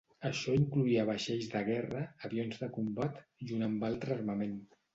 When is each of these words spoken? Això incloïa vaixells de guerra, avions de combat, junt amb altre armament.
Això 0.27 0.53
incloïa 0.59 1.03
vaixells 1.09 1.49
de 1.51 1.61
guerra, 1.67 2.01
avions 2.29 2.59
de 2.63 2.73
combat, 2.81 3.23
junt 3.53 3.69
amb 3.71 3.89
altre 3.93 4.21
armament. 4.21 4.61